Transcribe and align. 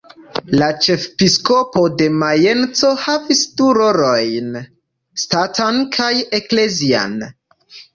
La 0.61 0.69
ĉefepiskopo 0.85 1.83
de 1.99 2.07
Majenco 2.23 2.95
havis 3.05 3.45
du 3.61 3.71
rolojn: 3.83 4.53
ŝtatan 5.29 5.83
kaj 6.01 6.13
eklezian. 6.45 7.21